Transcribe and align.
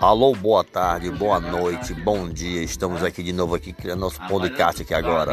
Alô, 0.00 0.34
boa 0.34 0.62
tarde, 0.62 1.10
boa 1.10 1.40
noite, 1.40 1.94
bom 1.94 2.28
dia. 2.28 2.62
Estamos 2.62 3.02
aqui 3.02 3.22
de 3.22 3.32
novo 3.32 3.54
aqui 3.54 3.72
criando 3.72 4.00
nosso 4.00 4.20
podcast 4.28 4.82
aqui 4.82 4.94
agora. 4.94 5.32